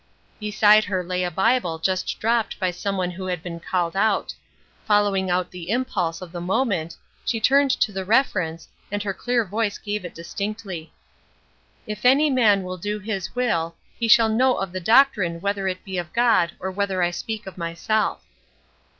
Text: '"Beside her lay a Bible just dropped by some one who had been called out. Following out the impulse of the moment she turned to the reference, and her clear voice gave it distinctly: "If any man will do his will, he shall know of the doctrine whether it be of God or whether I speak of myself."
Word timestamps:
'"Beside 0.39 0.85
her 0.85 1.03
lay 1.03 1.23
a 1.23 1.29
Bible 1.29 1.77
just 1.77 2.19
dropped 2.19 2.59
by 2.59 2.71
some 2.71 2.97
one 2.97 3.11
who 3.11 3.27
had 3.27 3.43
been 3.43 3.59
called 3.59 3.95
out. 3.95 4.33
Following 4.87 5.29
out 5.29 5.51
the 5.51 5.69
impulse 5.69 6.23
of 6.23 6.31
the 6.31 6.41
moment 6.41 6.97
she 7.23 7.39
turned 7.39 7.69
to 7.69 7.91
the 7.91 8.03
reference, 8.03 8.67
and 8.91 9.03
her 9.03 9.13
clear 9.13 9.45
voice 9.45 9.77
gave 9.77 10.03
it 10.03 10.15
distinctly: 10.15 10.91
"If 11.85 12.03
any 12.03 12.31
man 12.31 12.63
will 12.63 12.77
do 12.77 12.97
his 12.97 13.35
will, 13.35 13.75
he 13.99 14.07
shall 14.07 14.27
know 14.29 14.55
of 14.57 14.71
the 14.71 14.79
doctrine 14.79 15.39
whether 15.39 15.67
it 15.67 15.85
be 15.85 15.99
of 15.99 16.11
God 16.13 16.53
or 16.59 16.71
whether 16.71 17.03
I 17.03 17.11
speak 17.11 17.45
of 17.45 17.55
myself." 17.55 18.23